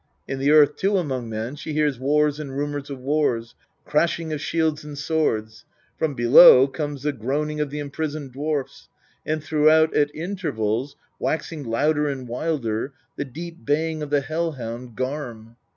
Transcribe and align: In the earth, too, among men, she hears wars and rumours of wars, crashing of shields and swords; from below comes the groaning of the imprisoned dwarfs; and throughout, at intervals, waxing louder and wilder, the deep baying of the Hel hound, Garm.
In 0.27 0.39
the 0.39 0.49
earth, 0.49 0.77
too, 0.77 0.97
among 0.97 1.29
men, 1.29 1.55
she 1.55 1.73
hears 1.73 1.99
wars 1.99 2.39
and 2.39 2.57
rumours 2.57 2.89
of 2.89 2.97
wars, 2.99 3.53
crashing 3.85 4.33
of 4.33 4.41
shields 4.41 4.83
and 4.83 4.97
swords; 4.97 5.63
from 5.99 6.15
below 6.15 6.65
comes 6.67 7.03
the 7.03 7.11
groaning 7.11 7.59
of 7.59 7.69
the 7.69 7.77
imprisoned 7.77 8.31
dwarfs; 8.33 8.89
and 9.27 9.43
throughout, 9.43 9.95
at 9.95 10.09
intervals, 10.15 10.95
waxing 11.19 11.61
louder 11.65 12.07
and 12.09 12.27
wilder, 12.27 12.93
the 13.15 13.25
deep 13.25 13.63
baying 13.63 14.01
of 14.01 14.09
the 14.09 14.21
Hel 14.21 14.53
hound, 14.53 14.95
Garm. 14.95 15.55